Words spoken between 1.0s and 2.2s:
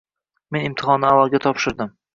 aʼloga topshirdim.